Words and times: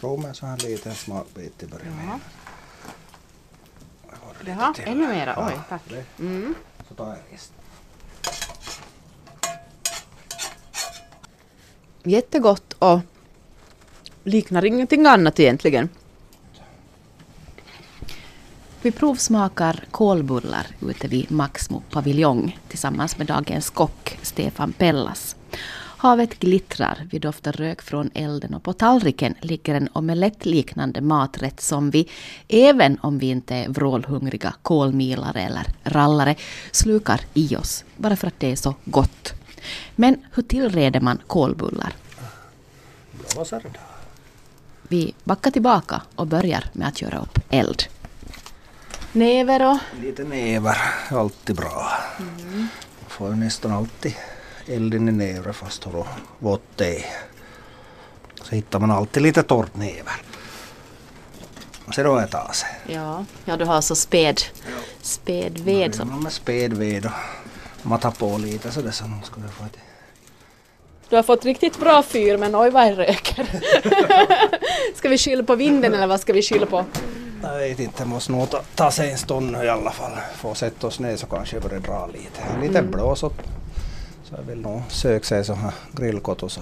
Prova 0.00 0.22
med 0.22 0.28
en 0.28 0.34
sån 0.34 0.48
här 0.48 0.56
liten 0.58 0.94
smakbit 0.94 1.58
till 1.58 1.68
början 1.68 1.96
med. 1.96 2.18
Jaha, 4.46 4.74
ännu 4.84 5.08
mera. 5.08 5.34
Oj, 5.46 5.52
Ja, 5.56 5.62
tack. 5.68 5.82
det- 5.88 6.22
Mm. 6.24 6.54
Så 6.88 6.94
tar 6.94 7.06
jag 7.08 7.18
resten. 7.30 7.56
Jättegott 12.02 12.72
och 12.72 13.00
liknar 14.24 14.64
ingenting 14.64 15.06
annat 15.06 15.40
egentligen. 15.40 15.88
Vi 18.82 18.90
provsmakar 18.92 19.84
kolbullar 19.90 20.66
ute 20.88 21.08
vid 21.08 21.30
Maxmo 21.30 21.82
paviljong 21.90 22.58
tillsammans 22.68 23.18
med 23.18 23.26
dagens 23.26 23.70
kock 23.70 24.18
Stefan 24.22 24.72
Pellas. 24.72 25.36
Havet 26.00 26.38
glittrar, 26.38 27.06
vi 27.10 27.18
doftar 27.18 27.52
rök 27.52 27.82
från 27.82 28.10
elden 28.14 28.54
och 28.54 28.62
på 28.62 28.72
tallriken 28.72 29.34
ligger 29.40 29.74
en 29.74 29.88
omelettliknande 29.92 31.00
maträtt 31.00 31.60
som 31.60 31.90
vi, 31.90 32.08
även 32.48 32.98
om 33.00 33.18
vi 33.18 33.26
inte 33.26 33.54
är 33.54 33.68
vrålhungriga 33.68 34.54
kolmilare 34.62 35.40
eller 35.40 35.66
rallare, 35.84 36.34
slukar 36.70 37.20
i 37.34 37.56
oss 37.56 37.84
bara 37.96 38.16
för 38.16 38.26
att 38.26 38.40
det 38.40 38.52
är 38.52 38.56
så 38.56 38.74
gott. 38.84 39.32
Men 39.96 40.24
hur 40.32 40.42
tillreder 40.42 41.00
man 41.00 41.18
kolbullar? 41.26 41.92
Vi 44.88 45.14
backar 45.24 45.50
tillbaka 45.50 46.02
och 46.14 46.26
börjar 46.26 46.64
med 46.72 46.88
att 46.88 47.02
göra 47.02 47.18
upp 47.18 47.38
eld. 47.50 47.82
Näver 49.12 49.70
och... 49.70 49.78
Lite 50.02 50.24
näver 50.24 50.76
är 51.10 51.16
alltid 51.16 51.56
bra. 51.56 51.90
Mm. 52.18 52.68
Får 53.08 53.28
ju 53.28 53.36
nästan 53.36 53.72
alltid 53.72 54.14
elden 54.70 55.08
i 55.08 55.12
nävret 55.12 55.56
fast 55.56 55.84
har 55.84 56.06
vått 56.38 56.76
det. 56.76 57.04
Så 58.42 58.54
hittar 58.54 58.78
man 58.78 58.90
alltid 58.90 59.22
lite 59.22 59.42
torrt 59.42 59.76
näver. 59.76 60.12
Och 61.86 61.94
så 61.94 62.02
då 62.02 62.16
är 62.16 62.26
det 62.26 62.54
sig. 62.54 62.68
Ja, 62.86 63.24
ja 63.44 63.56
du 63.56 63.64
har 63.64 63.80
så 63.80 63.94
späd, 63.96 64.40
späd 65.02 65.58
ved 65.58 66.00
man 66.04 66.22
med 66.22 66.32
spädved 66.32 67.06
och 67.82 67.86
man 67.86 68.00
tar 68.00 68.10
på 68.10 68.38
lite 68.38 68.70
så 68.70 68.80
det 68.80 68.92
så 68.92 69.04
du 69.36 69.48
få 69.48 69.64
ett 69.64 69.78
Du 71.08 71.16
har 71.16 71.22
fått 71.22 71.44
riktigt 71.44 71.80
bra 71.80 72.02
fyr 72.02 72.36
men 72.36 72.56
oj 72.56 72.70
vad 72.70 72.86
det 72.86 72.94
röker. 72.94 73.62
ska 74.94 75.08
vi 75.08 75.18
skylla 75.18 75.42
på 75.42 75.54
vinden 75.54 75.94
eller 75.94 76.06
vad 76.06 76.20
ska 76.20 76.32
vi 76.32 76.42
skylla 76.42 76.66
på? 76.66 76.84
Jag 77.42 77.58
vet 77.58 77.80
inte, 77.80 78.04
måste 78.04 78.32
nog 78.32 78.50
ta, 78.50 78.62
ta 78.74 78.90
sig 78.90 79.10
en 79.10 79.18
stund 79.18 79.52
nu 79.52 79.64
i 79.64 79.68
alla 79.68 79.90
fall. 79.90 80.12
Få 80.36 80.54
sätta 80.54 80.86
oss 80.86 81.00
ner 81.00 81.16
så 81.16 81.26
kanske 81.26 81.56
jag 81.56 81.62
börjar 81.62 81.80
dra 81.80 82.06
lite. 82.06 82.60
Lite 82.60 82.78
Mm. 82.78 82.90
blås 82.90 83.22
upp. 83.22 83.42
Så 84.30 84.36
jag 84.36 84.42
vill 84.42 84.60
nog 84.60 84.82
söka 84.88 85.24
sig 85.24 85.44
så 85.44 85.54
här 85.54 85.72
grillkott 85.92 86.42
och 86.42 86.52
så. 86.52 86.60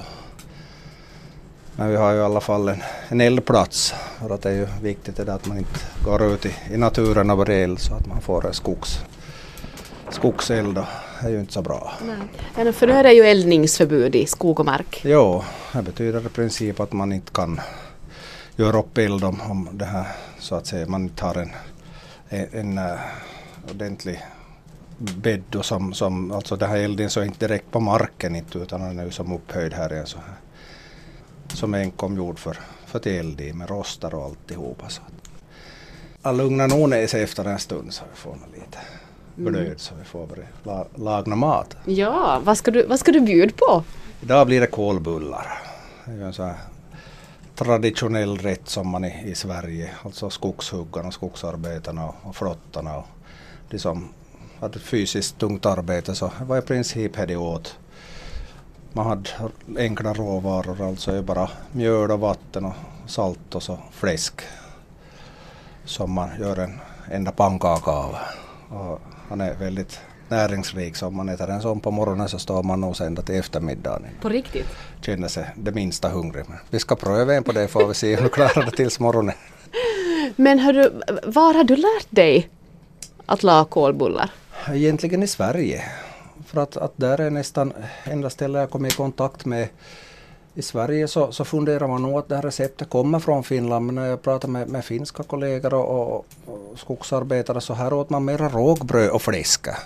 Men 1.77 1.91
vi 1.91 1.97
har 1.97 2.12
ju 2.12 2.19
i 2.19 2.22
alla 2.22 2.41
fall 2.41 2.69
en, 2.69 2.83
en 3.08 3.20
eldplats. 3.20 3.94
För 4.20 4.34
att 4.34 4.42
det 4.42 4.50
är 4.50 4.55
ju 4.55 4.66
viktigt 4.83 5.16
det 5.16 5.34
att 5.34 5.47
man 5.47 5.58
inte 5.58 5.80
går 6.05 6.22
ut 6.22 6.47
i, 6.47 6.55
i 6.70 6.77
naturen 6.77 7.30
och 7.30 7.36
börjar 7.36 7.58
eld 7.58 7.78
så 7.78 7.94
att 7.94 8.06
man 8.06 8.20
får 8.20 8.47
en 8.47 8.55
skogs, 8.55 8.98
skogseld 10.10 10.75
det 10.75 11.27
är 11.27 11.30
ju 11.30 11.41
inte 11.41 11.52
så 11.52 11.62
bra. 11.62 11.92
Ja, 12.56 12.72
för 12.72 12.86
nu 12.86 12.92
är 12.92 13.02
det 13.02 13.12
ju 13.12 13.22
eldningsförbud 13.22 14.14
i 14.14 14.27
skog 14.27 14.60
och 14.60 14.66
mark. 14.66 15.00
Jo, 15.05 15.44
det 15.72 15.82
betyder 15.82 16.27
i 16.27 16.28
princip 16.28 16.80
att 16.80 16.92
man 16.92 17.12
inte 17.12 17.32
kan 17.32 17.60
göra 18.56 18.78
upp 18.78 18.98
eld 18.98 19.25
om, 19.25 19.41
om 19.41 19.69
det 19.72 19.84
här 19.84 20.06
så 20.38 20.55
att 20.55 20.66
säga. 20.66 20.86
Man 20.86 21.03
inte 21.03 21.25
har 21.25 21.34
en, 21.34 21.50
en, 22.28 22.47
en 22.53 22.78
uh, 22.78 22.98
ordentlig 23.70 24.20
bädd 24.98 25.54
och 25.54 25.64
som, 25.64 25.92
som, 25.92 26.32
alltså 26.32 26.56
det 26.56 26.66
här 26.66 26.78
elden 26.78 27.10
så 27.10 27.20
är 27.20 27.24
inte 27.24 27.46
direkt 27.46 27.70
på 27.70 27.80
marken 27.80 28.36
inte 28.36 28.58
utan 28.58 28.80
den 28.80 28.98
är 28.98 29.04
ju 29.04 29.10
som 29.10 29.32
upphöjd 29.32 29.72
här 29.72 29.92
i 29.92 29.98
en 29.98 30.06
så 30.06 30.18
här 30.18 30.34
som 31.56 31.74
är 31.74 31.78
enkom 31.78 32.16
gjord 32.16 32.38
för, 32.38 32.58
för 32.86 32.98
till 32.98 33.12
eld 33.12 33.41
i 33.41 33.52
med 33.52 33.70
rostar 33.70 34.14
och 34.14 34.24
alltihopa. 34.24 34.88
Så 34.88 35.02
att, 36.22 36.36
lugnar 36.36 36.69
nog 36.69 36.88
ner 36.88 37.06
sig 37.06 37.22
efter 37.22 37.44
en 37.44 37.58
stund 37.58 37.92
så 37.92 38.04
vi 38.10 38.16
får 38.16 38.36
lite 38.54 38.78
glöd 39.37 39.81
så 39.81 39.94
vi 39.98 40.04
får 40.04 40.26
börja 40.26 40.47
la, 40.62 40.87
lagna 40.94 41.37
mat. 41.37 41.76
Ja, 41.84 42.41
vad 42.44 42.58
ska, 42.58 42.70
du, 42.70 42.87
vad 42.87 43.00
ska 43.00 43.12
du 43.12 43.20
bjuda 43.20 43.53
på? 43.56 43.84
Idag 44.22 44.47
blir 44.47 44.60
det 44.60 44.66
kolbullar. 44.66 45.62
Det 46.04 46.10
är 46.10 46.16
ju 46.16 46.25
en 46.25 46.32
sån 46.32 46.47
här 46.47 46.56
traditionell 47.54 48.38
rätt 48.38 48.69
som 48.69 48.88
man 48.88 49.04
i, 49.04 49.22
i 49.26 49.34
Sverige, 49.34 49.91
alltså 50.04 50.31
skogshuggarna, 50.31 51.10
skogsarbetarna 51.10 52.08
och, 52.08 52.14
och 52.22 52.37
flottarna 52.37 52.97
och 52.97 53.06
de 53.70 53.78
som 53.78 54.08
hade 54.60 54.78
fysiskt 54.78 55.38
tungt 55.38 55.66
arbete 55.66 56.14
så 56.14 56.32
det 56.38 56.44
var 56.44 56.58
i 56.58 56.62
princip 56.62 57.16
det 57.16 57.26
de 57.26 57.36
åt. 57.36 57.78
Man 58.92 59.06
hade 59.06 59.30
enkla 59.78 60.14
råvaror, 60.14 60.88
alltså 60.88 61.22
bara 61.22 61.50
mjöl 61.72 62.10
och 62.10 62.20
vatten 62.20 62.64
och 62.64 62.74
salt 63.06 63.54
och 63.54 63.62
så 63.62 63.78
fläsk 63.92 64.42
som 65.84 66.12
man 66.12 66.30
gör 66.41 66.56
en 66.56 66.80
enda 67.10 67.32
pannkaka 67.32 67.91
av. 67.91 68.16
Och 68.69 69.00
han 69.28 69.41
är 69.41 69.54
väldigt 69.54 70.00
näringsrik 70.28 70.96
så 70.96 71.06
om 71.06 71.16
man 71.16 71.28
äter 71.28 71.50
en 71.50 71.62
sån 71.62 71.80
på 71.80 71.90
morgonen 71.90 72.28
så 72.28 72.38
står 72.38 72.62
man 72.62 72.80
nog 72.80 73.00
ända 73.00 73.22
till 73.22 73.34
eftermiddagen. 73.34 74.06
På 74.20 74.28
riktigt? 74.28 74.66
Känner 75.00 75.28
sig 75.28 75.50
det 75.56 75.72
minsta 75.72 76.08
hungrig. 76.08 76.44
Men 76.48 76.58
vi 76.70 76.78
ska 76.78 76.96
pröva 76.96 77.34
en 77.34 77.44
på 77.44 77.52
det 77.52 77.69
får 77.69 77.86
vi 77.86 77.94
se 77.94 78.16
hur 78.16 78.22
du 78.22 78.28
klarar 78.28 78.64
det 78.64 78.70
tills 78.70 79.00
morgonen. 79.00 79.34
Men 80.36 80.58
hörru, 80.58 81.00
var 81.25 81.54
har 81.54 81.64
du 81.64 81.76
lärt 81.76 82.06
dig 82.10 82.48
att 83.26 83.42
laga 83.42 83.64
kolbullar? 83.64 84.30
Egentligen 84.75 85.23
i 85.23 85.27
Sverige. 85.27 85.84
För 86.47 86.62
att, 86.62 86.77
att 86.77 86.93
där 86.97 87.21
är 87.21 87.31
nästan 87.31 87.73
enda 88.05 88.31
stället 88.31 88.61
jag 88.61 88.71
kommer 88.71 88.89
i 88.89 88.93
kontakt 88.93 89.45
med 89.45 89.69
i 90.55 90.62
Sverige 90.62 91.09
så, 91.09 91.33
så 91.33 91.45
funderar 91.45 91.89
man 91.89 92.03
nog 92.03 92.19
att 92.19 92.29
det 92.29 92.34
här 92.34 92.43
receptet 92.43 92.91
kommer 92.91 93.19
från 93.19 93.45
Finland 93.45 93.87
men 93.87 93.95
när 93.95 94.06
jag 94.06 94.23
pratar 94.23 94.49
med, 94.49 94.69
med 94.69 94.84
finska 94.84 95.23
kollegor 95.23 95.75
och, 95.75 96.17
och, 96.17 96.27
och 96.47 96.79
skogsarbetare 96.79 97.61
så 97.61 97.75
här 97.75 97.93
åt 97.93 98.11
man 98.11 98.25
mera 98.25 98.49
rågbröd 98.49 99.11
och 99.11 99.23
fläska. 99.23 99.77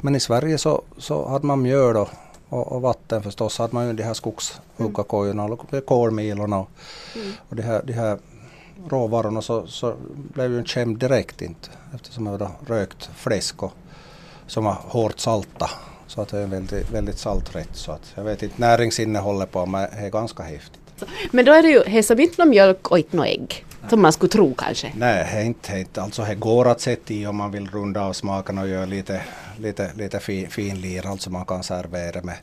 Men 0.00 0.16
i 0.16 0.20
Sverige 0.20 0.58
så, 0.58 0.82
så 0.98 1.28
hade 1.28 1.46
man 1.46 1.62
mjöl 1.62 1.96
och, 1.96 2.08
och, 2.48 2.72
och 2.72 2.82
vatten 2.82 3.22
förstås. 3.22 3.54
Så 3.54 3.62
hade 3.62 3.74
man 3.74 3.86
ju 3.86 3.92
de 3.92 4.02
här 4.02 4.14
skogshuggarkojorna 4.14 5.44
och 5.44 5.86
kolmilorna 5.86 6.58
och, 6.58 6.68
och 7.48 7.56
de 7.56 7.62
här, 7.62 7.82
de 7.84 7.92
här 7.92 8.18
råvarorna 8.88 9.42
så, 9.42 9.66
så 9.66 9.94
blev 10.34 10.52
ju 10.52 10.58
en 10.58 10.66
kämd 10.66 10.98
direkt 10.98 11.42
inte 11.42 11.68
eftersom 11.94 12.24
det 12.24 12.36
var 12.36 12.50
rökt 12.66 13.10
fläsk 13.16 13.62
och, 13.62 13.72
som 14.46 14.64
var 14.64 14.76
hårt 14.88 15.18
salta. 15.18 15.70
Så 16.06 16.20
att 16.20 16.28
det 16.28 16.38
är 16.38 16.46
väldigt, 16.46 16.90
väldigt 16.90 17.18
salt 17.18 17.56
rätt. 17.56 17.68
Så 17.72 17.92
att 17.92 18.12
jag 18.14 18.24
vet 18.24 18.42
inte 18.42 18.60
näringsinnehållet 18.60 19.52
på 19.52 19.66
men 19.66 19.80
det 19.80 20.06
är 20.06 20.10
ganska 20.10 20.42
häftigt. 20.42 20.80
Men 21.30 21.44
då 21.44 21.52
är 21.52 21.62
det 21.62 21.68
ju, 21.68 21.82
det 21.82 22.02
som 22.02 22.20
inte 22.20 22.42
någon 22.42 22.50
mjölk 22.50 22.90
och 22.90 22.98
inte 22.98 23.16
något 23.16 23.26
ägg. 23.26 23.64
Som 23.90 24.02
man 24.02 24.12
skulle 24.12 24.32
tro 24.32 24.54
kanske. 24.54 24.92
Nej, 24.96 25.28
det 25.32 25.38
är 25.38 25.44
inte, 25.44 25.78
inte. 25.78 26.02
Alltså 26.02 26.24
det 26.24 26.34
går 26.34 26.68
att 26.68 26.80
sätta 26.80 27.14
i 27.14 27.26
om 27.26 27.36
man 27.36 27.50
vill 27.50 27.70
runda 27.70 28.04
av 28.04 28.12
smaken 28.12 28.58
och 28.58 28.68
göra 28.68 28.86
lite, 28.86 29.22
lite, 29.58 29.90
lite 29.94 30.20
fin, 30.20 30.50
finlir. 30.50 31.06
Alltså 31.06 31.30
man 31.30 31.44
kan 31.44 31.62
servera 31.62 32.22
med 32.22 32.36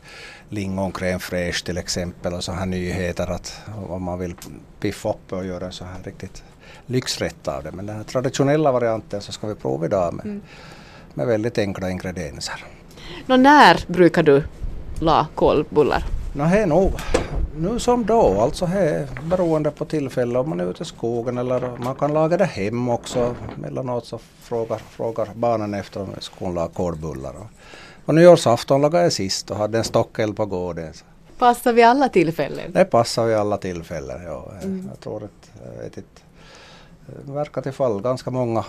lingon 0.50 0.92
crème 0.92 1.19
fraîche 1.19 1.66
till 1.66 1.78
exempel 1.78 2.34
och 2.34 2.44
så 2.44 2.52
här 2.52 2.66
nyheter 2.66 3.31
att 3.31 3.62
om 3.90 4.03
man 4.03 4.19
vill 4.19 4.36
piffa 4.80 5.09
upp 5.09 5.34
och 5.34 5.46
göra 5.46 5.66
en 5.66 5.72
så 5.72 5.86
här 5.86 6.03
riktigt 6.03 6.44
lyxrätt 6.86 7.47
av 7.47 7.63
det. 7.63 7.72
Men 7.72 7.86
den 7.86 7.96
här 7.96 8.03
traditionella 8.03 8.72
varianten 8.72 9.22
så 9.22 9.31
ska 9.31 9.47
vi 9.47 9.56
prova 9.56 9.86
idag 9.86 10.13
med, 10.13 10.40
med 11.13 11.28
väldigt 11.28 11.57
enkla 11.57 11.90
ingredienser. 11.90 12.66
Nå, 13.25 13.38
när 13.38 13.85
brukar 13.88 14.24
du 14.24 14.44
la 15.00 15.28
kolbullar? 15.35 16.03
Nå, 16.34 16.44
det 16.44 16.59
är 16.59 16.66
nog 16.66 16.91
nu 17.57 17.79
som 17.79 18.06
då, 18.06 18.41
alltså 18.41 18.66
det 18.66 18.79
är 18.79 19.07
beroende 19.24 19.72
på 19.72 19.85
tillfälle 19.85 20.40
om 20.40 20.50
man 20.50 20.59
är 20.59 20.69
ute 20.69 20.84
i 20.84 20.85
skogen 20.85 21.38
eller 21.38 21.78
man 21.78 21.96
kan 21.96 22.13
laga 22.13 22.38
det 22.38 22.46
hem 22.46 22.90
också. 22.90 23.35
Emellanåt 23.57 24.06
så 24.06 24.19
frågar, 24.41 24.78
frågar 24.78 25.29
barnen 25.35 25.74
efter 25.74 26.01
om 26.01 26.09
jag 26.13 26.24
ska 26.24 26.50
laga 26.50 26.74
kolbullar. 26.74 27.34
Och, 28.06 28.16
nyårsafton 28.16 28.81
lagade 28.81 29.03
jag 29.03 29.13
sist 29.13 29.51
och 29.51 29.57
hade 29.57 29.78
en 29.78 29.84
stockeld 29.84 30.35
på 30.35 30.45
gården. 30.45 30.94
Så 30.94 31.06
Passar 31.38 31.74
vid 31.74 31.85
alla 31.85 32.09
tillfällen? 32.09 32.72
Det 32.74 32.85
passar 32.85 33.25
vid 33.25 33.35
alla 33.35 33.57
tillfällen. 33.57 34.24
Ja. 34.25 34.51
Jag 34.89 35.00
tror 35.00 35.24
att, 35.24 35.51
jag 35.65 35.83
vet 35.83 35.98
inte, 35.98 36.21
det 37.25 37.31
verkar 37.31 37.62
till 37.62 37.71
fall 37.71 38.01
ganska 38.01 38.31
många 38.31 38.65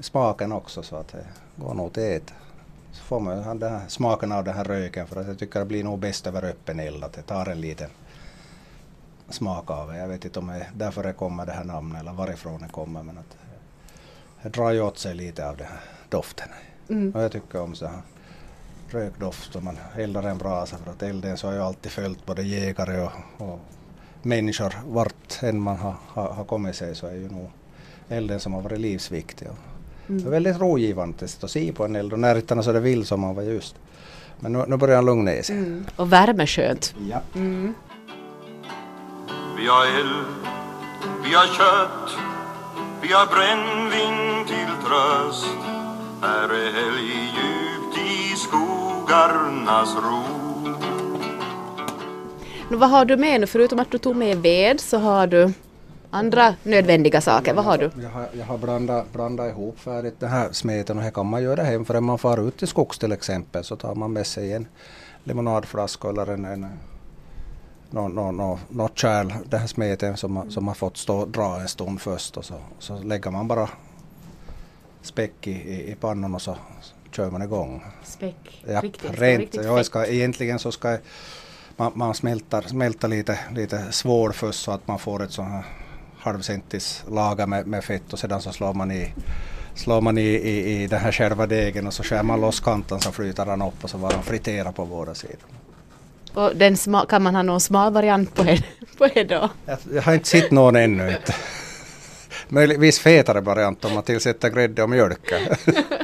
smaken 0.00 0.52
också 0.52 0.82
så 0.82 0.96
att 0.96 1.08
det 1.08 1.26
går 1.56 1.74
nog 1.74 1.92
till 1.92 2.02
ät. 2.02 2.32
Så 2.92 3.02
får 3.02 3.20
man 3.20 3.58
den 3.58 3.72
här 3.72 3.88
smaken 3.88 4.32
av 4.32 4.44
den 4.44 4.54
här 4.54 4.64
röken 4.64 5.06
för 5.06 5.20
att 5.20 5.26
jag 5.26 5.38
tycker 5.38 5.60
det 5.60 5.66
blir 5.66 5.84
nog 5.84 5.98
bäst 5.98 6.26
över 6.26 6.44
öppen 6.44 6.80
eld 6.80 7.04
att 7.04 7.12
det 7.12 7.22
tar 7.22 7.46
en 7.46 7.60
liten 7.60 7.90
smak 9.28 9.70
av 9.70 9.88
det. 9.88 9.98
Jag 9.98 10.08
vet 10.08 10.24
inte 10.24 10.38
om 10.38 10.46
det 10.46 10.54
är 10.54 10.70
därför 10.74 11.02
det 11.02 11.12
kommer 11.12 11.46
det 11.46 11.52
här 11.52 11.64
namnet 11.64 12.00
eller 12.00 12.12
varifrån 12.12 12.62
det 12.62 12.68
kommer 12.68 13.02
men 13.02 13.18
att 13.18 13.36
det 14.42 14.48
drar 14.48 14.70
ju 14.70 14.80
åt 14.80 14.98
sig 14.98 15.14
lite 15.14 15.48
av 15.48 15.56
den 15.56 15.66
här 15.66 15.80
doften. 16.08 16.48
Mm. 16.88 17.12
Och 17.14 17.22
jag 17.22 17.32
tycker 17.32 17.60
om 17.60 17.74
så 17.74 17.86
här 17.86 18.02
rökdoft 18.90 19.56
och 19.56 19.62
man 19.62 19.78
eldar 19.96 20.22
en 20.22 20.38
brasa 20.38 20.76
för 20.78 20.90
att 20.90 21.02
elden 21.02 21.36
så 21.36 21.46
har 21.46 21.54
ju 21.54 21.62
alltid 21.62 21.92
följt 21.92 22.26
både 22.26 22.42
jägare 22.42 23.00
och, 23.00 23.12
och 23.38 23.58
människor 24.22 24.74
vart 24.86 25.42
än 25.42 25.60
man 25.60 25.76
har, 25.76 25.94
har, 26.06 26.32
har 26.32 26.44
kommit 26.44 26.76
sig 26.76 26.94
så 26.94 27.06
är 27.06 27.14
ju 27.14 27.28
nog 27.28 27.50
elden 28.08 28.40
som 28.40 28.54
har 28.54 28.60
varit 28.60 28.80
livsviktig. 28.80 29.48
Är 30.06 30.30
väldigt 30.30 30.60
rogivande 30.60 31.24
att 31.42 31.50
se 31.50 31.72
på 31.72 31.84
en 31.84 31.96
eld 31.96 32.12
och 32.12 32.18
när 32.18 32.36
inte 32.36 32.62
så 32.62 32.72
det 32.72 32.80
vill 32.80 33.06
som 33.06 33.20
man 33.20 33.34
var 33.34 33.42
just. 33.42 33.74
Men 34.40 34.52
nu, 34.52 34.64
nu 34.68 34.76
börjar 34.76 34.96
han 34.96 35.06
lugna 35.06 35.30
ner 35.30 35.42
sig. 35.42 35.56
Mm. 35.56 35.86
Och 35.96 36.12
värme 36.12 36.46
skönt. 36.46 36.94
Ja. 37.10 37.20
Mm. 37.34 37.74
Vi 39.56 39.66
har 39.66 39.86
eld 39.86 40.26
Vi 41.24 41.34
har 41.34 41.46
kött, 41.46 42.18
vi 43.02 43.08
har 43.12 43.26
brännvin 43.26 44.46
till 44.46 44.86
tröst. 44.86 45.46
Här 46.22 46.48
är 46.48 46.72
helg 46.72 47.10
djupt 47.36 47.98
i 47.98 48.36
skogarnas 48.36 49.94
ro. 49.96 50.44
Nu, 52.70 52.76
vad 52.76 52.90
har 52.90 53.04
du 53.04 53.16
med 53.16 53.40
nu? 53.40 53.46
Förutom 53.46 53.78
att 53.78 53.90
du 53.90 53.98
tog 53.98 54.16
med 54.16 54.38
ved 54.38 54.80
så 54.80 54.98
har 54.98 55.26
du 55.26 55.52
andra 56.14 56.54
nödvändiga 56.62 57.20
saker. 57.20 57.54
Vad 57.54 57.64
har 57.64 57.78
du? 57.78 57.90
Jag 58.02 58.10
har, 58.10 58.28
jag 58.32 58.44
har 58.44 58.58
blandat, 58.58 59.12
blandat 59.12 59.50
ihop 59.50 59.78
färdigt 59.78 60.20
den 60.20 60.30
här 60.30 60.52
smeten 60.52 60.96
och 60.96 61.02
här 61.02 61.10
kan 61.10 61.26
man 61.26 61.42
göra 61.42 61.62
hem 61.62 61.84
för 61.84 61.94
när 61.94 62.00
man 62.00 62.18
far 62.18 62.48
ut 62.48 62.62
i 62.62 62.66
skogs 62.66 62.98
till 62.98 63.12
exempel 63.12 63.64
så 63.64 63.76
tar 63.76 63.94
man 63.94 64.12
med 64.12 64.26
sig 64.26 64.52
en 64.52 64.66
limonadflaska 65.24 66.08
eller 66.08 66.26
en, 66.26 66.44
en 66.44 66.66
något 67.90 68.14
no, 68.14 68.30
no, 68.30 68.58
no, 68.68 68.88
kärl, 68.94 69.32
den 69.44 69.60
här 69.60 69.66
smeten 69.66 70.16
som, 70.16 70.50
som 70.50 70.68
har 70.68 70.74
fått 70.74 70.96
stå 70.96 71.26
dra 71.26 71.60
en 71.60 71.68
stund 71.68 72.00
först 72.00 72.36
och 72.36 72.44
så, 72.44 72.54
så 72.78 72.98
lägger 72.98 73.30
man 73.30 73.48
bara 73.48 73.68
späck 75.02 75.46
i, 75.46 75.50
i, 75.50 75.90
i 75.90 75.94
pannan 75.94 76.34
och 76.34 76.42
så 76.42 76.56
kör 77.10 77.30
man 77.30 77.42
igång. 77.42 77.84
Späck? 78.04 78.64
Ja, 78.66 78.80
riktigt, 78.80 79.18
rent. 79.18 79.40
riktigt 79.40 79.64
jag 79.64 79.86
ska, 79.86 80.06
egentligen 80.06 80.58
så 80.58 80.72
ska 80.72 80.90
jag, 80.90 81.00
man, 81.76 81.92
man 81.94 82.14
smälter 82.14 83.08
lite, 83.08 83.38
lite 83.54 83.92
svår 83.92 84.30
först 84.32 84.64
så 84.64 84.72
att 84.72 84.88
man 84.88 84.98
får 84.98 85.22
ett 85.22 85.32
sånt 85.32 85.48
här 85.48 85.64
halvcentis 86.24 87.04
lager 87.10 87.46
med, 87.46 87.66
med 87.66 87.84
fett 87.84 88.12
och 88.12 88.18
sedan 88.18 88.40
så 88.42 88.52
slår 88.52 88.74
man 88.74 88.90
i 88.90 89.14
slår 89.74 90.00
man 90.00 90.18
i, 90.18 90.22
i, 90.22 90.82
i 90.82 90.86
den 90.86 91.00
här 91.00 91.12
själva 91.12 91.46
degen 91.46 91.86
och 91.86 91.94
så 91.94 92.02
skär 92.02 92.22
man 92.22 92.40
loss 92.40 92.60
kanten 92.60 93.00
så 93.00 93.12
flyter 93.12 93.44
den 93.46 93.62
upp 93.62 93.84
och 93.84 93.90
så 93.90 93.98
var 93.98 94.12
den 94.12 94.72
på 94.72 94.86
båda 94.86 95.14
sidor. 95.14 95.48
Och 96.34 96.56
den 96.56 96.74
sma- 96.74 97.06
kan 97.06 97.22
man 97.22 97.34
ha 97.34 97.42
någon 97.42 97.60
smal 97.60 97.92
variant 97.92 98.34
på 98.34 98.42
det, 98.42 98.62
på 98.98 99.06
det 99.14 99.24
då? 99.24 99.50
Jag, 99.66 99.78
jag 99.94 100.02
har 100.02 100.14
inte 100.14 100.28
sett 100.28 100.50
någon 100.50 100.76
ännu 100.76 101.08
inte. 101.08 101.34
Möjligtvis 102.48 102.98
fetare 102.98 103.40
variant 103.40 103.84
om 103.84 103.94
man 103.94 104.02
tillsätter 104.02 104.50
grädde 104.50 104.82
och 104.82 104.90
mjölk. 104.90 105.32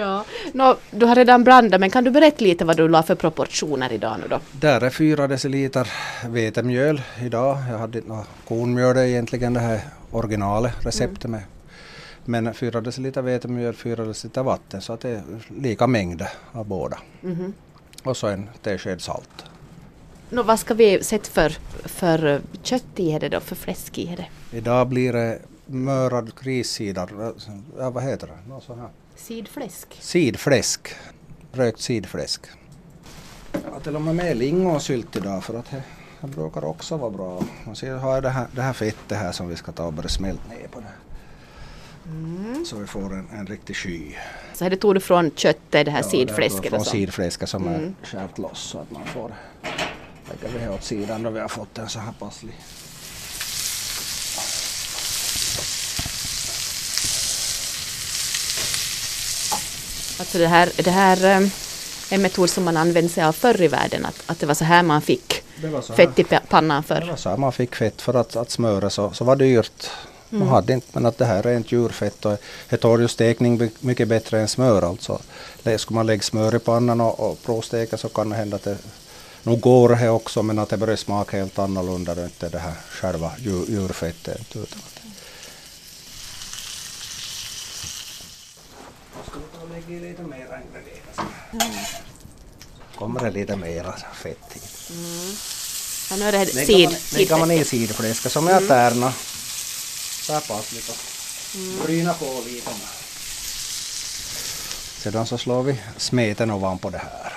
Ja. 0.00 0.24
Nå, 0.52 0.76
du 0.90 1.06
har 1.06 1.14
redan 1.14 1.44
blandat 1.44 1.80
men 1.80 1.90
kan 1.90 2.04
du 2.04 2.10
berätta 2.10 2.44
lite 2.44 2.64
vad 2.64 2.76
du 2.76 2.88
la 2.88 3.02
för 3.02 3.14
proportioner 3.14 3.92
idag 3.92 4.16
nu 4.20 4.28
då? 4.28 4.40
Där 4.52 4.80
är 4.80 4.90
fyra 4.90 5.26
deciliter 5.26 5.88
vetemjöl 6.28 7.02
idag. 7.22 7.58
Jag 7.70 7.78
hade 7.78 7.98
inte 7.98 8.10
något 8.10 8.26
kornmjöl 8.48 8.96
egentligen 8.96 9.54
det 9.54 9.60
här 9.60 9.80
originalet 10.10 10.72
receptet 10.86 11.30
med. 11.30 11.42
Men 12.24 12.54
fyra 12.54 12.80
deciliter 12.80 13.22
vetemjöl, 13.22 13.74
fyra 13.74 14.04
deciliter 14.04 14.42
vatten 14.42 14.80
så 14.80 14.92
att 14.92 15.00
det 15.00 15.10
är 15.10 15.22
lika 15.60 15.86
mängd 15.86 16.26
av 16.52 16.66
båda. 16.66 16.98
Mhm. 17.20 17.52
Och 18.02 18.16
så 18.16 18.26
en 18.26 18.48
tesked 18.62 19.00
salt. 19.00 19.44
Nå, 20.30 20.42
vad 20.42 20.58
ska 20.58 20.74
vi 20.74 21.04
sätta 21.04 21.30
för, 21.30 21.56
för 21.84 22.40
kött 22.62 22.84
i 22.96 23.18
det 23.18 23.28
då, 23.28 23.40
för 23.40 23.56
fläsk 23.56 23.98
i 23.98 24.16
det? 24.16 24.56
Idag 24.56 24.88
blir 24.88 25.12
det 25.12 25.38
mörad 25.70 26.32
grissida, 26.42 27.08
ja, 27.78 27.90
vad 27.90 28.02
heter 28.02 28.26
det? 28.26 28.48
Något 28.50 28.64
sånt 28.64 28.80
här. 28.80 28.88
Sidfläsk? 29.16 29.98
Sidfläsk. 30.00 30.94
Rökt 31.52 31.80
sidfläsk. 31.80 32.46
Jag 33.64 33.72
har 33.72 33.80
till 33.80 33.96
och 33.96 34.02
med 34.02 34.14
med 34.14 34.36
lingonsylt 34.36 35.16
idag 35.16 35.44
för 35.44 35.54
att 35.58 35.70
det, 35.70 35.82
det 36.20 36.26
brukar 36.26 36.64
också 36.64 36.96
vara 36.96 37.10
bra. 37.10 37.42
Man 37.66 37.76
ser 37.76 37.94
har 37.94 38.14
jag 38.14 38.22
det 38.22 38.28
här, 38.30 38.46
det 38.52 38.62
här 38.62 38.72
fettet 38.72 39.18
här 39.18 39.32
som 39.32 39.48
vi 39.48 39.56
ska 39.56 39.72
ta 39.72 39.84
och 39.86 39.92
börja 39.92 40.08
smälta 40.08 40.48
ner 40.48 40.68
på 40.68 40.80
det. 40.80 40.92
Så 42.66 42.76
vi 42.76 42.86
får 42.86 43.00
en, 43.14 43.28
en 43.32 43.46
riktig 43.46 43.76
sky. 43.76 44.12
Så 44.54 44.64
här 44.64 44.70
det 44.70 44.76
tog 44.76 44.94
du 44.94 45.00
från 45.00 45.30
köttet, 45.30 45.84
det 45.84 45.90
här 45.90 45.98
Ja, 46.02 46.08
sidfläsket 46.08 46.70
Från 46.70 46.84
så? 46.84 46.90
sidfläsket 46.90 47.48
som 47.48 47.68
Mm. 47.68 47.94
är 48.02 48.06
skärt 48.06 48.38
loss 48.38 48.58
så 48.60 48.78
att 48.78 48.90
man 48.90 49.04
får 49.06 49.34
lägga 50.28 50.52
det 50.54 50.58
här 50.64 50.74
åt 50.74 50.84
sidan 50.84 51.22
då 51.22 51.30
vi 51.30 51.40
har 51.40 51.48
fått 51.48 51.78
en 51.78 51.88
så 51.88 51.98
här 51.98 52.12
passlig. 52.18 52.54
Alltså 60.20 60.38
det 60.38 60.46
här, 60.48 60.72
det 60.76 60.90
här 60.90 61.24
eh, 61.24 61.36
är 61.36 61.50
en 62.10 62.22
metod 62.22 62.50
som 62.50 62.64
man 62.64 62.76
använde 62.76 63.10
sig 63.10 63.24
av 63.24 63.32
förr 63.32 63.62
i 63.62 63.68
världen, 63.68 64.04
att, 64.06 64.22
att 64.26 64.38
det 64.40 64.46
var 64.46 64.54
så 64.54 64.64
här 64.64 64.82
man 64.82 65.02
fick 65.02 65.42
Det 65.62 65.82
fett 65.96 66.18
i 66.18 66.24
pa- 66.24 66.40
pannan 66.48 66.82
Det 66.82 66.88
förr. 66.88 67.06
var 67.10 67.16
så 67.16 67.28
här 67.30 67.36
man 67.36 67.52
fick 67.52 67.74
fett 67.74 68.02
för 68.02 68.14
att, 68.14 68.36
att 68.36 68.50
smöra 68.50 68.90
så, 68.90 69.10
så 69.10 69.24
var 69.24 69.36
det 69.36 69.44
dyrt. 69.44 69.90
Man 70.32 70.48
hade 70.48 70.72
inte, 70.72 70.86
men 70.92 71.06
att 71.06 71.18
det 71.18 71.24
här 71.24 71.38
är 71.38 71.42
rent 71.42 71.72
djurfett 71.72 72.24
och 72.24 72.36
det 72.68 72.76
tål 72.76 73.00
ju 73.00 73.08
stekning 73.08 73.70
mycket 73.80 74.08
bättre 74.08 74.40
än 74.40 74.48
smör 74.48 74.82
alltså. 74.82 75.20
Ska 75.78 75.94
man 75.94 76.06
lägga 76.06 76.22
smör 76.22 76.54
i 76.54 76.58
pannan 76.58 77.00
och, 77.00 77.20
och 77.30 77.42
provsteka 77.42 77.96
så 77.96 78.08
kan 78.08 78.28
det 78.30 78.36
hända 78.36 78.56
att 78.56 78.62
det 78.64 78.76
nog 79.42 79.60
går 79.60 79.88
det 79.88 80.08
också 80.10 80.42
men 80.42 80.58
att 80.58 80.68
det 80.68 80.76
börjar 80.76 80.96
smaka 80.96 81.36
helt 81.36 81.58
annorlunda 81.58 82.14
då 82.14 82.24
inte 82.24 82.48
det 82.48 82.58
här 82.58 82.72
själva 82.90 83.32
djur, 83.38 83.64
djurfettet. 83.68 84.56
Utan 84.56 84.78
att 84.86 85.00
Ska 89.30 89.38
lite 89.98 90.22
mer 90.22 90.36
ingredienser? 90.36 91.24
Kommer 92.98 93.20
det 93.20 93.30
lite 93.30 93.56
mera 93.56 93.94
fett 94.14 94.52
hit. 94.52 94.90
Ja, 96.10 96.16
nu 96.16 96.24
är 96.24 96.32
det 96.32 96.46
sid, 96.46 96.88
man, 96.88 96.94
lägger 97.12 97.38
man 97.38 97.50
i 97.50 97.64
sidfläsket. 97.64 97.88
sidfläsket 97.88 98.32
som 98.32 98.48
är 98.48 98.60
tärna. 98.60 99.12
Så 100.22 100.32
här 100.32 100.40
passligt 100.40 100.88
och 100.88 101.84
bryna 101.84 102.14
på 102.14 102.24
lite. 102.46 102.70
Sedan 105.00 105.26
så 105.26 105.38
slår 105.38 105.62
vi 105.62 105.80
smeten 105.96 106.50
ovanpå 106.50 106.90
det 106.90 106.98
här. 106.98 107.32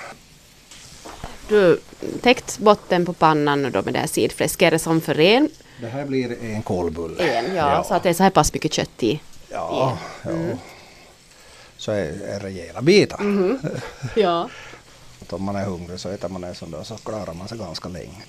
Du 1.49 1.79
täckt 2.21 2.57
botten 2.57 3.05
på 3.05 3.13
pannan 3.13 3.61
nu 3.61 3.69
då 3.69 3.81
med 3.81 3.93
det 3.93 3.99
här 3.99 4.07
sidfläsket, 4.07 4.67
är 4.67 4.71
det 4.71 4.79
som 4.79 5.01
för 5.01 5.19
en? 5.19 5.49
Det 5.81 5.87
här 5.87 6.05
blir 6.05 6.43
en 6.43 6.61
kolbulle. 6.61 7.23
en 7.23 7.55
ja, 7.55 7.83
Så 7.83 7.93
att 7.93 8.03
det 8.03 8.09
är 8.09 8.13
så 8.13 8.23
här 8.23 8.29
pass 8.29 8.53
mycket 8.53 8.73
kött 8.73 9.03
i. 9.03 9.19
Ja, 9.49 9.97
ja. 10.23 10.31
Så 11.83 11.91
är, 11.91 12.21
är 12.21 12.39
rejäla 12.39 12.81
bitar. 12.81 13.19
Ja. 14.15 14.49
Om 15.29 15.43
man 15.43 15.55
är 15.55 15.65
hungrig 15.65 15.99
så 15.99 16.09
äter 16.09 16.29
man 16.29 16.41
det 16.41 16.55
som 16.55 16.71
då 16.71 16.83
så 16.83 16.97
klarar 16.97 17.33
man 17.33 17.47
sig 17.47 17.57
ganska 17.57 17.89
länge. 17.89 18.23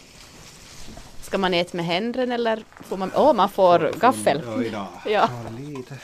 Ska 1.23 1.39
man 1.39 1.55
äta 1.55 1.77
med 1.77 1.87
händerna 1.87 2.35
eller 2.35 2.65
får 2.81 2.97
man, 2.97 3.13
åh 3.15 3.33
man 3.33 3.49
får 3.51 3.93
gaffel? 4.01 4.43
Ja, 4.47 4.63
idag. 4.63 4.87
Ja. 5.07 5.21
Har 5.21 5.59
lite. 5.59 5.95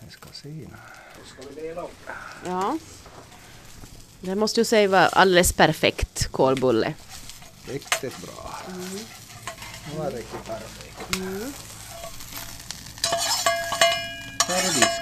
Vi 0.00 0.10
ska 0.10 0.28
se. 0.32 0.48
nu. 0.48 0.68
Då 1.16 1.42
ska 1.42 1.48
vi 1.54 1.60
dela 1.68 1.82
upp. 1.82 2.10
Ja. 2.46 2.78
Det 4.20 4.34
måste 4.34 4.60
ju 4.60 4.64
säga 4.64 4.88
vara 4.88 5.06
alldeles 5.06 5.52
perfekt 5.52 6.32
kolbulle. 6.32 6.94
Riktigt 7.68 8.18
bra. 8.22 8.56
Det 9.90 9.98
var 9.98 10.10
riktigt 10.10 10.44
perfekt. 10.46 11.14
Så 14.46 14.52
är 14.52 14.62
det 14.62 14.97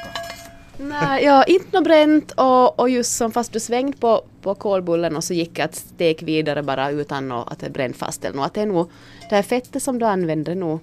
Nej, 0.79 1.25
ja, 1.25 1.45
inte 1.45 1.67
något 1.73 1.85
bränt 1.85 2.33
och, 2.33 2.81
och 2.81 2.91
just 2.91 3.17
som 3.17 3.33
fast 3.33 3.53
du 3.53 3.61
svängt 3.61 4.01
på, 4.01 4.25
på 4.43 4.55
kolbullen 4.55 5.17
och 5.17 5.25
så 5.25 5.35
gick 5.35 5.59
att 5.59 5.75
stek 5.75 6.23
vidare 6.23 6.63
bara 6.63 6.91
utan 6.91 7.33
att 7.33 7.59
det 7.59 7.71
bränt 7.71 7.97
fast 7.97 8.25
eller 8.25 8.37
något. 8.37 8.55
Det 8.55 8.61
är 8.61 8.67
nog, 8.67 8.91
det 9.31 9.35
här 9.35 9.43
fettet 9.43 9.83
som 9.83 9.99
du 9.99 10.07
använder 10.07 10.55
nog 10.55 10.81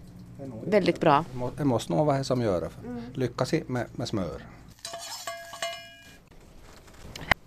väldigt 0.66 1.00
bra. 1.00 1.26
Det 1.32 1.38
må- 1.38 1.52
Det 1.58 1.66
måste 1.66 1.92
nog 1.94 2.06
vara 2.06 2.18
det 2.18 2.24
som 2.24 2.42
gör 2.42 2.62
det. 2.62 2.70
Lyckas 3.14 3.54
i- 3.54 3.64
med, 3.68 3.86
med 3.96 4.08
smör. 4.08 4.46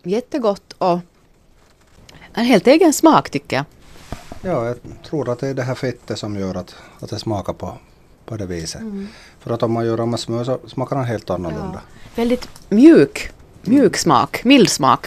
Jättegott 0.02 0.72
och 0.78 0.98
en 2.34 2.44
helt 2.44 2.66
egen 2.66 2.92
smak 2.92 3.30
tycker 3.30 3.56
jag. 3.56 3.64
Ja, 4.42 4.66
jag 4.66 4.76
tror 5.04 5.28
att 5.28 5.38
det 5.38 5.48
är 5.48 5.54
det 5.54 5.62
här 5.62 5.74
fettet 5.74 6.18
som 6.18 6.36
gör 6.38 6.54
att, 6.54 6.74
att 7.00 7.10
det 7.10 7.18
smakar 7.18 7.52
på, 7.52 7.78
på 8.26 8.37
det 8.37 8.47
viset. 8.47 8.83
För 9.38 9.50
att 9.50 9.62
om 9.62 9.73
man 9.73 9.87
gör 9.87 9.97
det 9.97 10.06
med 10.06 10.21
smör 10.21 10.45
så 10.45 10.59
smakar 10.66 10.97
den 10.97 11.04
helt 11.04 11.30
annorlunda. 11.30 11.80
Väldigt 12.14 12.49
mjuk, 12.68 13.30
mjuk 13.62 13.97
smak, 13.97 14.45
mild 14.45 14.68
smak. 14.71 15.06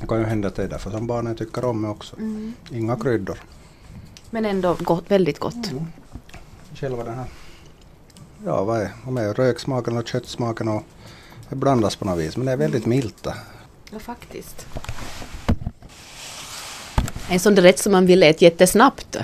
Det 0.00 0.06
kan 0.06 0.18
ju 0.18 0.24
hända 0.24 0.48
att 0.48 0.54
det 0.54 0.62
är 0.62 0.68
därför 0.68 0.90
som 0.90 1.06
barnen 1.06 1.36
tycker 1.36 1.64
om 1.64 1.82
det 1.82 1.88
också. 1.88 2.16
Inga 2.70 2.96
kryddor. 2.96 3.38
Men 4.30 4.44
ändå 4.44 4.76
gott, 4.80 5.04
väldigt 5.08 5.38
gott. 5.38 5.70
Själva 6.74 7.04
den 7.04 7.14
här, 7.14 7.26
ja 8.44 8.64
vad 8.64 8.80
är 8.80 8.90
om 9.06 9.14
det 9.14 9.22
är 9.22 9.34
röksmaken 9.34 9.96
och 9.96 10.08
köttsmaken 10.08 10.68
och 10.68 10.82
det 11.48 11.56
blandas 11.56 11.96
på 11.96 12.04
något 12.04 12.18
vis. 12.18 12.36
Men 12.36 12.46
det 12.46 12.52
är 12.52 12.56
väldigt 12.56 12.86
milt 12.86 13.22
det. 13.22 13.34
Ja, 13.90 13.98
faktiskt. 13.98 14.66
En 17.28 17.40
sån 17.40 17.56
rätt 17.56 17.78
som 17.78 17.92
man 17.92 18.06
vill 18.06 18.22
äta 18.22 18.44
jättesnabbt. 18.44 19.16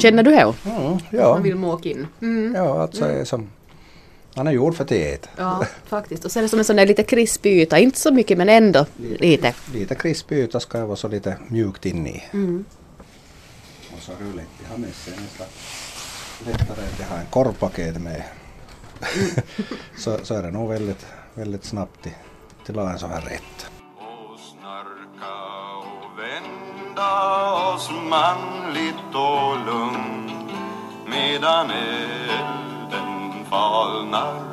Känner 0.00 0.22
du 0.22 0.30
det? 0.30 0.54
Mm, 0.64 0.98
ja. 1.10 1.32
Man 1.32 1.42
vill 1.42 1.54
måka 1.54 1.88
in. 1.88 2.06
Mm. 2.22 2.54
ja, 2.54 2.82
alltså 2.82 3.04
är 3.04 3.24
som, 3.24 3.48
han 4.34 4.46
är 4.46 4.52
gjord 4.52 4.74
för 4.74 4.84
teet. 4.84 5.28
Ja, 5.36 5.64
faktiskt. 5.86 6.24
Och 6.24 6.32
så 6.32 6.38
är 6.38 6.42
det 6.42 6.48
som 6.48 6.58
en 6.58 6.64
sån 6.64 6.76
där 6.76 6.86
lite 6.86 7.02
krispig 7.02 7.60
yta. 7.62 7.78
Inte 7.78 7.98
så 7.98 8.12
mycket 8.12 8.38
men 8.38 8.48
ändå 8.48 8.86
lite. 8.96 9.54
Lite 9.74 9.94
krispig 9.94 10.38
yta 10.38 10.60
ska 10.60 10.78
det 10.78 10.84
vara 10.84 10.96
så 10.96 11.08
lite 11.08 11.36
mjukt 11.48 11.86
in 11.86 12.06
i. 12.06 12.24
Mm. 12.32 12.64
Och 13.96 14.02
så 14.02 14.12
är 14.12 14.16
det 14.16 14.36
lätt 14.36 14.46
att 14.64 14.70
ha 14.70 14.78
med 14.78 14.94
sig 14.94 15.12
nästan 15.22 15.46
lättare 16.46 16.86
att 16.86 17.10
ha 17.10 17.16
en 17.16 17.26
korvpaket 17.30 18.00
med. 18.00 18.22
så, 19.98 20.18
så 20.22 20.34
är 20.34 20.42
det 20.42 20.50
nog 20.50 20.68
väldigt, 20.68 21.06
väldigt 21.34 21.64
snabbt 21.64 22.02
till, 22.02 22.12
till 22.66 22.78
att 22.78 22.84
ha 22.84 22.92
en 22.92 22.98
sån 22.98 23.10
här 23.10 23.20
rätt 23.20 23.70
oss 27.78 27.90
manligt 28.10 29.14
och 29.14 29.66
lugnt 29.66 30.52
medan 31.06 31.70
elden 31.70 33.44
falnar. 33.50 34.47